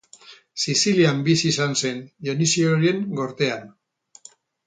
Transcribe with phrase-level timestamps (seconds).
[0.61, 3.71] Sizilian bizi izan zen, Dionisioren gortean.